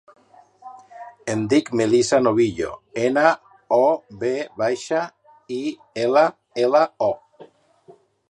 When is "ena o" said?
3.03-3.81